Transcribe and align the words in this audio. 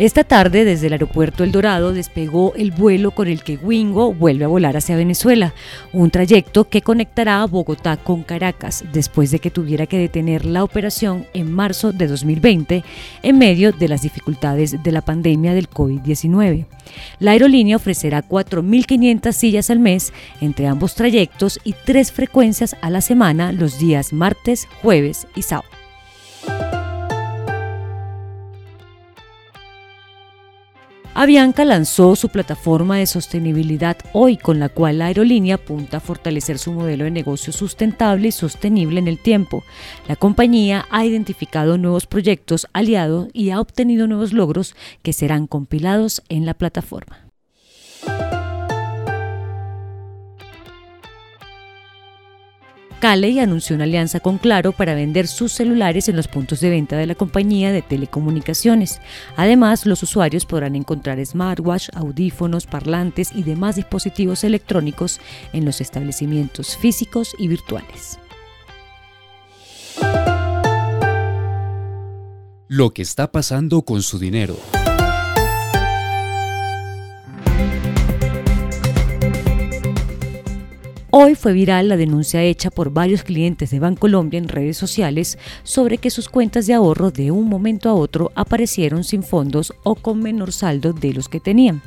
Esta 0.00 0.24
tarde, 0.24 0.64
desde 0.64 0.86
el 0.86 0.94
aeropuerto 0.94 1.44
El 1.44 1.52
Dorado, 1.52 1.92
despegó 1.92 2.54
el 2.54 2.70
vuelo 2.70 3.10
con 3.10 3.28
el 3.28 3.42
que 3.42 3.58
Wingo 3.58 4.14
vuelve 4.14 4.46
a 4.46 4.48
volar 4.48 4.74
hacia 4.78 4.96
Venezuela, 4.96 5.52
un 5.92 6.10
trayecto 6.10 6.70
que 6.70 6.80
conectará 6.80 7.42
a 7.42 7.46
Bogotá 7.46 7.98
con 7.98 8.22
Caracas, 8.22 8.82
después 8.94 9.30
de 9.30 9.40
que 9.40 9.50
tuviera 9.50 9.84
que 9.84 9.98
detener 9.98 10.46
la 10.46 10.64
operación 10.64 11.26
en 11.34 11.52
marzo 11.52 11.92
de 11.92 12.06
2020 12.06 12.82
en 13.22 13.38
medio 13.38 13.72
de 13.72 13.88
las 13.88 14.00
dificultades 14.00 14.82
de 14.82 14.90
la 14.90 15.02
pandemia 15.02 15.52
del 15.52 15.68
COVID-19. 15.68 16.64
La 17.18 17.32
aerolínea 17.32 17.76
ofrecerá 17.76 18.26
4.500 18.26 19.32
sillas 19.32 19.68
al 19.68 19.80
mes 19.80 20.14
entre 20.40 20.66
ambos 20.66 20.94
trayectos 20.94 21.60
y 21.62 21.74
tres 21.74 22.10
frecuencias 22.10 22.74
a 22.80 22.88
la 22.88 23.02
semana 23.02 23.52
los 23.52 23.78
días 23.78 24.14
martes, 24.14 24.66
jueves 24.80 25.26
y 25.36 25.42
sábado. 25.42 25.79
Avianca 31.12 31.64
lanzó 31.64 32.14
su 32.14 32.28
plataforma 32.28 32.98
de 32.98 33.06
sostenibilidad 33.06 33.96
hoy, 34.12 34.36
con 34.36 34.60
la 34.60 34.68
cual 34.68 34.98
la 34.98 35.06
aerolínea 35.06 35.56
apunta 35.56 35.96
a 35.96 36.00
fortalecer 36.00 36.58
su 36.58 36.72
modelo 36.72 37.04
de 37.04 37.10
negocio 37.10 37.52
sustentable 37.52 38.28
y 38.28 38.32
sostenible 38.32 39.00
en 39.00 39.08
el 39.08 39.18
tiempo. 39.18 39.64
La 40.06 40.14
compañía 40.14 40.86
ha 40.90 41.04
identificado 41.04 41.78
nuevos 41.78 42.06
proyectos 42.06 42.68
aliados 42.72 43.28
y 43.32 43.50
ha 43.50 43.60
obtenido 43.60 44.06
nuevos 44.06 44.32
logros 44.32 44.76
que 45.02 45.12
serán 45.12 45.48
compilados 45.48 46.22
en 46.28 46.46
la 46.46 46.54
plataforma. 46.54 47.29
Caley 53.00 53.38
anunció 53.38 53.74
una 53.76 53.84
alianza 53.84 54.20
con 54.20 54.36
Claro 54.36 54.72
para 54.72 54.94
vender 54.94 55.26
sus 55.26 55.52
celulares 55.52 56.10
en 56.10 56.16
los 56.16 56.28
puntos 56.28 56.60
de 56.60 56.68
venta 56.68 56.98
de 56.98 57.06
la 57.06 57.14
compañía 57.14 57.72
de 57.72 57.80
telecomunicaciones. 57.80 59.00
Además, 59.36 59.86
los 59.86 60.02
usuarios 60.02 60.44
podrán 60.44 60.76
encontrar 60.76 61.24
smartwatch, 61.24 61.88
audífonos, 61.94 62.66
parlantes 62.66 63.30
y 63.34 63.42
demás 63.42 63.76
dispositivos 63.76 64.44
electrónicos 64.44 65.18
en 65.54 65.64
los 65.64 65.80
establecimientos 65.80 66.76
físicos 66.76 67.34
y 67.38 67.48
virtuales. 67.48 68.18
Lo 72.68 72.90
que 72.90 73.00
está 73.00 73.32
pasando 73.32 73.82
con 73.82 74.02
su 74.02 74.18
dinero. 74.18 74.56
Hoy 81.22 81.34
fue 81.34 81.52
viral 81.52 81.90
la 81.90 81.98
denuncia 81.98 82.42
hecha 82.42 82.70
por 82.70 82.94
varios 82.94 83.24
clientes 83.24 83.68
de 83.70 83.78
Bancolombia 83.78 84.38
en 84.38 84.48
redes 84.48 84.78
sociales 84.78 85.36
sobre 85.64 85.98
que 85.98 86.08
sus 86.08 86.30
cuentas 86.30 86.66
de 86.66 86.72
ahorro 86.72 87.10
de 87.10 87.30
un 87.30 87.46
momento 87.46 87.90
a 87.90 87.94
otro 87.94 88.32
aparecieron 88.34 89.04
sin 89.04 89.22
fondos 89.22 89.74
o 89.82 89.96
con 89.96 90.22
menor 90.22 90.50
saldo 90.50 90.94
de 90.94 91.12
los 91.12 91.28
que 91.28 91.38
tenían. 91.38 91.82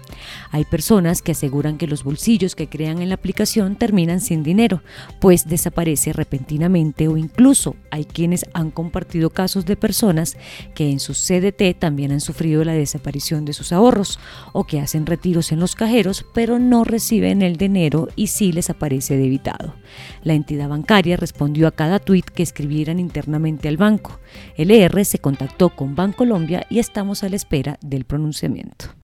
Hay 0.52 0.66
personas 0.66 1.24
que 1.24 1.32
aseguran 1.32 1.80
que 1.80 1.88
los 1.88 2.04
bolsillos 2.04 2.54
que 2.54 2.70
crean 2.70 3.02
en 3.02 3.10
la 3.10 3.16
aplicación 3.16 3.76
terminan 3.76 4.22
sin 4.22 4.44
dinero, 4.44 4.84
pues 5.20 5.48
desaparece 5.48 6.14
repentinamente 6.14 7.08
o 7.08 7.18
incluso 7.18 7.76
hay 7.90 8.06
quienes 8.06 8.46
han 8.54 8.70
compartido 8.70 9.32
casos 9.32 9.66
de 9.66 9.76
personas 9.76 10.38
que 10.76 10.92
en 10.92 11.00
su 11.00 11.14
CDT 11.14 11.80
también 11.80 12.12
han 12.12 12.22
sufrido 12.22 12.64
la 12.64 12.74
desaparición 12.74 13.46
de 13.46 13.54
sus 13.54 13.72
ahorros 13.72 14.20
o 14.52 14.66
que 14.66 14.80
hacen 14.80 15.08
retiros 15.08 15.52
en 15.52 15.60
los 15.60 15.74
cajeros 15.74 16.24
pero 16.36 16.60
no 16.60 16.84
reciben 16.84 17.42
el 17.42 17.58
dinero 17.58 18.10
y 18.16 18.28
sí 18.28 18.52
les 18.52 18.70
aparece 18.70 19.23
debitado. 19.24 19.76
La 20.24 20.34
entidad 20.34 20.70
bancaria 20.70 21.18
respondió 21.18 21.68
a 21.68 21.72
cada 21.72 22.00
tuit 22.00 22.26
que 22.26 22.44
escribieran 22.44 23.00
internamente 23.00 23.68
al 23.68 23.78
banco. 23.78 24.20
El 24.56 24.72
ER 24.72 25.04
se 25.06 25.20
contactó 25.20 25.70
con 25.70 25.96
Bancolombia 25.96 26.66
y 26.70 26.80
estamos 26.80 27.24
a 27.24 27.30
la 27.30 27.36
espera 27.36 27.78
del 27.82 28.06
pronunciamiento. 28.06 29.03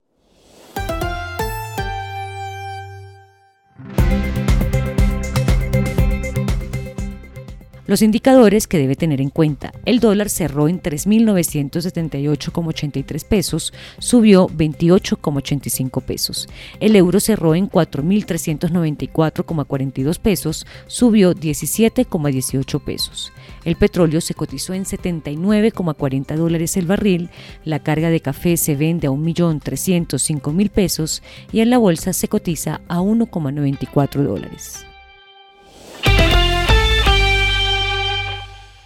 Los 7.89 8.01
indicadores 8.03 8.67
que 8.67 8.77
debe 8.77 8.95
tener 8.95 9.19
en 9.19 9.31
cuenta. 9.31 9.73
El 9.83 9.99
dólar 9.99 10.29
cerró 10.29 10.67
en 10.67 10.79
3.978,83 10.79 13.25
pesos, 13.25 13.73
subió 13.97 14.47
28,85 14.47 16.03
pesos. 16.03 16.47
El 16.79 16.95
euro 16.95 17.19
cerró 17.19 17.55
en 17.55 17.67
4.394,42 17.67 20.19
pesos, 20.19 20.67
subió 20.85 21.33
17,18 21.33 22.79
pesos. 22.79 23.33
El 23.65 23.75
petróleo 23.75 24.21
se 24.21 24.35
cotizó 24.35 24.75
en 24.75 24.85
79,40 24.85 26.35
dólares 26.35 26.77
el 26.77 26.85
barril, 26.85 27.31
la 27.65 27.79
carga 27.79 28.11
de 28.11 28.19
café 28.19 28.55
se 28.57 28.75
vende 28.75 29.07
a 29.07 29.09
1.305.000 29.09 30.69
pesos 30.69 31.23
y 31.51 31.61
en 31.61 31.71
la 31.71 31.79
bolsa 31.79 32.13
se 32.13 32.27
cotiza 32.27 32.81
a 32.87 32.99
1,94 32.99 34.21
dólares. 34.21 34.85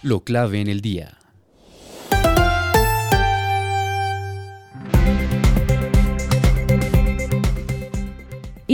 Lo 0.04 0.22
clave 0.22 0.60
en 0.60 0.68
el 0.68 0.82
día. 0.82 1.16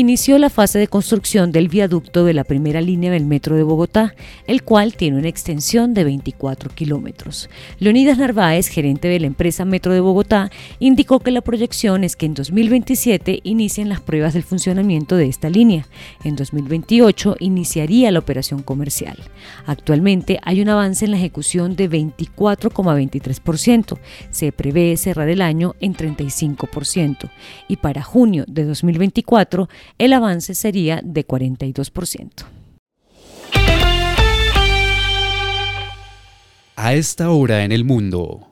Inició 0.00 0.38
la 0.38 0.49
fase 0.49 0.78
de 0.78 0.88
construcción 0.88 1.53
del 1.53 1.69
viaducto 1.69 2.25
de 2.25 2.33
la 2.33 2.44
primera 2.44 2.81
línea 2.81 3.12
del 3.12 3.27
metro 3.27 3.56
de 3.56 3.62
Bogotá, 3.62 4.15
el 4.47 4.62
cual 4.62 4.94
tiene 4.94 5.19
una 5.19 5.28
extensión 5.28 5.93
de 5.93 6.05
24 6.05 6.71
kilómetros. 6.75 7.50
Leonidas 7.78 8.16
Narváez, 8.16 8.69
gerente 8.69 9.09
de 9.09 9.21
la 9.21 9.27
empresa 9.27 9.66
Metro 9.66 9.93
de 9.93 10.00
Bogotá, 10.00 10.50
indicó 10.78 11.21
que 11.21 11.31
la 11.31 11.43
proyección 11.43 12.03
es 12.03 12.16
que 12.16 12.25
en 12.27 12.33
2027 12.33 13.41
inicien 13.44 13.91
las 13.91 14.00
pruebas 14.00 14.33
del 14.33 14.43
funcionamiento 14.43 15.16
de 15.16 15.28
esta 15.28 15.50
línea. 15.50 15.87
En 16.25 16.34
2028 16.34 17.37
iniciaría 17.38 18.11
la 18.11 18.21
operación 18.21 18.62
comercial. 18.62 19.19
Actualmente 19.67 20.41
hay 20.43 20.62
un 20.62 20.71
avance 20.71 21.05
en 21.05 21.11
la 21.11 21.19
ejecución 21.19 21.77
de 21.77 21.91
24,23%. 21.91 23.99
Se 24.31 24.50
prevé 24.50 24.97
cerrar 24.97 25.28
el 25.28 25.43
año 25.43 25.75
en 25.81 25.94
35% 25.94 27.28
y 27.69 27.77
para 27.77 28.03
junio 28.03 28.47
de 28.49 28.65
2024 28.65 29.69
el 29.99 30.12
avance 30.12 30.55
sería 30.55 31.01
de 31.03 31.27
42%. 31.27 32.31
A 36.77 36.95
esta 36.95 37.31
hora 37.31 37.65
en 37.65 37.73
el 37.73 37.84
mundo. 37.84 38.47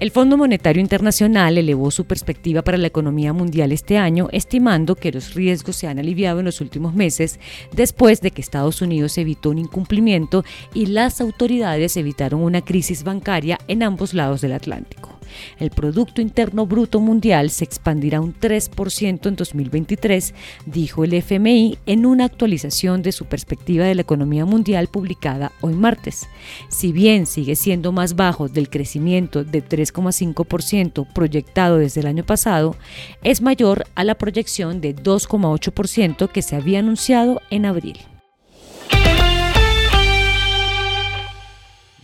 El 0.00 0.12
Fondo 0.12 0.36
Monetario 0.36 0.80
Internacional 0.80 1.58
elevó 1.58 1.90
su 1.90 2.04
perspectiva 2.04 2.62
para 2.62 2.78
la 2.78 2.86
economía 2.86 3.32
mundial 3.32 3.72
este 3.72 3.98
año, 3.98 4.28
estimando 4.30 4.94
que 4.94 5.10
los 5.10 5.34
riesgos 5.34 5.74
se 5.74 5.88
han 5.88 5.98
aliviado 5.98 6.38
en 6.38 6.44
los 6.44 6.60
últimos 6.60 6.94
meses 6.94 7.40
después 7.72 8.20
de 8.20 8.30
que 8.30 8.40
Estados 8.40 8.80
Unidos 8.80 9.18
evitó 9.18 9.50
un 9.50 9.58
incumplimiento 9.58 10.44
y 10.72 10.86
las 10.86 11.20
autoridades 11.20 11.96
evitaron 11.96 12.42
una 12.42 12.60
crisis 12.60 13.02
bancaria 13.02 13.58
en 13.66 13.82
ambos 13.82 14.14
lados 14.14 14.40
del 14.40 14.52
Atlántico. 14.52 15.17
El 15.58 15.70
Producto 15.70 16.20
Interno 16.20 16.66
Bruto 16.66 17.00
Mundial 17.00 17.50
se 17.50 17.64
expandirá 17.64 18.20
un 18.20 18.34
3% 18.34 19.26
en 19.26 19.36
2023, 19.36 20.34
dijo 20.66 21.04
el 21.04 21.14
FMI 21.14 21.78
en 21.86 22.06
una 22.06 22.24
actualización 22.24 23.02
de 23.02 23.12
su 23.12 23.26
perspectiva 23.26 23.84
de 23.84 23.94
la 23.94 24.02
economía 24.02 24.44
mundial 24.44 24.88
publicada 24.88 25.52
hoy 25.60 25.74
martes. 25.74 26.28
Si 26.68 26.92
bien 26.92 27.26
sigue 27.26 27.56
siendo 27.56 27.92
más 27.92 28.16
bajo 28.16 28.48
del 28.48 28.70
crecimiento 28.70 29.44
de 29.44 29.64
3,5% 29.64 31.06
proyectado 31.12 31.78
desde 31.78 32.00
el 32.00 32.06
año 32.06 32.24
pasado, 32.24 32.76
es 33.22 33.40
mayor 33.40 33.84
a 33.94 34.04
la 34.04 34.16
proyección 34.16 34.80
de 34.80 34.94
2,8% 34.94 36.30
que 36.30 36.42
se 36.42 36.56
había 36.56 36.80
anunciado 36.80 37.40
en 37.50 37.66
abril. 37.66 37.98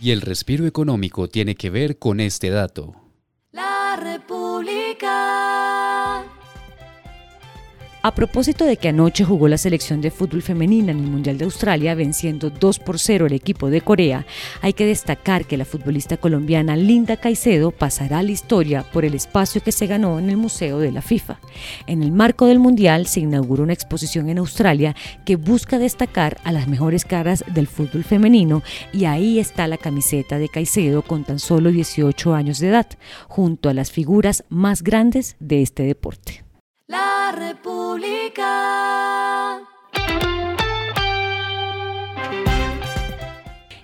Y 0.01 0.11
el 0.11 0.21
respiro 0.21 0.67
económico 0.67 1.27
tiene 1.29 1.55
que 1.55 1.69
ver 1.69 1.97
con 1.97 2.19
este 2.19 2.49
dato. 2.49 3.04
La 3.95 4.19
A 8.05 8.13
propósito 8.13 8.65
de 8.65 8.77
que 8.77 8.89
anoche 8.89 9.25
jugó 9.25 9.47
la 9.47 9.57
selección 9.57 9.99
de 9.99 10.11
fútbol 10.11 10.43
femenina 10.43 10.91
en 10.91 10.99
el 10.99 11.09
Mundial 11.09 11.39
de 11.39 11.45
Australia 11.45 11.95
venciendo 11.95 12.51
2 12.51 12.77
por 12.77 12.99
0 12.99 13.25
el 13.25 13.33
equipo 13.33 13.71
de 13.71 13.81
Corea, 13.81 14.27
hay 14.61 14.73
que 14.73 14.85
destacar 14.85 15.45
que 15.45 15.57
la 15.57 15.65
futbolista 15.65 16.15
colombiana 16.15 16.75
Linda 16.75 17.17
Caicedo 17.17 17.71
pasará 17.71 18.19
a 18.19 18.21
la 18.21 18.29
historia 18.29 18.83
por 18.83 19.05
el 19.05 19.15
espacio 19.15 19.63
que 19.63 19.71
se 19.71 19.87
ganó 19.87 20.19
en 20.19 20.29
el 20.29 20.37
Museo 20.37 20.77
de 20.77 20.91
la 20.91 21.01
FIFA. 21.01 21.39
En 21.87 22.03
el 22.03 22.11
marco 22.11 22.45
del 22.45 22.59
Mundial 22.59 23.07
se 23.07 23.21
inauguró 23.21 23.63
una 23.63 23.73
exposición 23.73 24.29
en 24.29 24.37
Australia 24.37 24.95
que 25.25 25.35
busca 25.35 25.79
destacar 25.79 26.37
a 26.43 26.51
las 26.51 26.67
mejores 26.67 27.05
caras 27.05 27.43
del 27.55 27.65
fútbol 27.65 28.03
femenino 28.03 28.61
y 28.93 29.05
ahí 29.05 29.39
está 29.39 29.67
la 29.67 29.77
camiseta 29.77 30.37
de 30.37 30.49
Caicedo 30.49 31.01
con 31.01 31.23
tan 31.23 31.39
solo 31.39 31.71
18 31.71 32.35
años 32.35 32.59
de 32.59 32.67
edad, 32.67 32.87
junto 33.27 33.67
a 33.67 33.73
las 33.73 33.89
figuras 33.89 34.43
más 34.49 34.83
grandes 34.83 35.37
de 35.39 35.63
este 35.63 35.81
deporte. 35.81 36.44
República. 37.31 38.45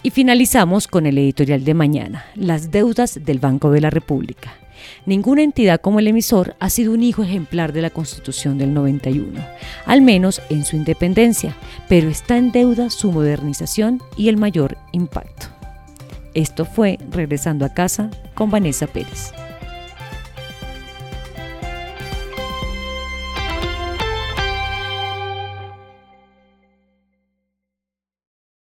Y 0.03 0.09
finalizamos 0.09 0.87
con 0.87 1.05
el 1.05 1.17
editorial 1.17 1.63
de 1.63 1.73
mañana, 1.73 2.25
las 2.35 2.71
deudas 2.71 3.23
del 3.23 3.39
Banco 3.39 3.71
de 3.71 3.81
la 3.81 3.89
República. 3.89 4.53
Ninguna 5.05 5.43
entidad 5.43 5.79
como 5.79 5.99
el 5.99 6.07
emisor 6.07 6.55
ha 6.59 6.69
sido 6.69 6.93
un 6.93 7.03
hijo 7.03 7.23
ejemplar 7.23 7.71
de 7.71 7.81
la 7.81 7.91
Constitución 7.91 8.57
del 8.57 8.73
91, 8.73 9.39
al 9.85 10.01
menos 10.01 10.41
en 10.49 10.65
su 10.65 10.75
independencia, 10.75 11.55
pero 11.87 12.09
está 12.09 12.37
en 12.37 12.51
deuda 12.51 12.89
su 12.89 13.11
modernización 13.11 14.01
y 14.17 14.29
el 14.29 14.37
mayor 14.37 14.77
impacto. 14.91 15.47
Esto 16.33 16.65
fue 16.65 16.97
Regresando 17.11 17.65
a 17.65 17.73
casa 17.73 18.09
con 18.33 18.49
Vanessa 18.49 18.87
Pérez. 18.87 19.33